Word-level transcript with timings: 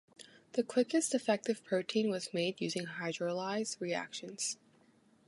The 0.53 0.63
quickest 0.63 1.13
effective 1.13 1.63
protein 1.63 2.09
was 2.09 2.33
made 2.33 2.59
using 2.59 2.87
hydrolyzed 2.87 3.79
reactions. 3.79 4.57